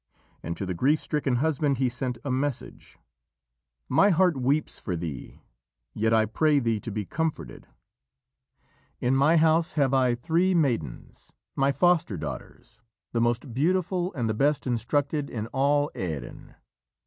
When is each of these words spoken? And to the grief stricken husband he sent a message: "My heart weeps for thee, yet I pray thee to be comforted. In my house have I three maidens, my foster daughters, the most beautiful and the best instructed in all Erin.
And 0.41 0.57
to 0.57 0.65
the 0.65 0.73
grief 0.73 0.99
stricken 0.99 1.35
husband 1.35 1.77
he 1.77 1.87
sent 1.87 2.17
a 2.25 2.31
message: 2.31 2.97
"My 3.87 4.09
heart 4.09 4.35
weeps 4.35 4.79
for 4.79 4.95
thee, 4.95 5.43
yet 5.93 6.11
I 6.11 6.25
pray 6.25 6.57
thee 6.57 6.79
to 6.79 6.89
be 6.91 7.05
comforted. 7.05 7.67
In 8.99 9.15
my 9.15 9.37
house 9.37 9.73
have 9.73 9.93
I 9.93 10.15
three 10.15 10.55
maidens, 10.55 11.33
my 11.55 11.71
foster 11.71 12.17
daughters, 12.17 12.81
the 13.11 13.21
most 13.21 13.53
beautiful 13.53 14.11
and 14.13 14.27
the 14.27 14.33
best 14.33 14.65
instructed 14.65 15.29
in 15.29 15.45
all 15.53 15.91
Erin. 15.93 16.55